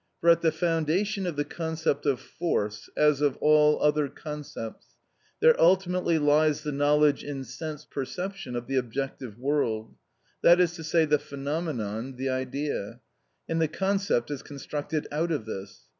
[0.19, 4.95] For at the foundation of the concept of force, as of all other concepts,
[5.41, 9.93] there ultimately lies the knowledge in sense perception of the objective world,
[10.41, 12.99] that is to say, the phenomenon, the idea;
[13.47, 15.81] and the concept is constructed out of this.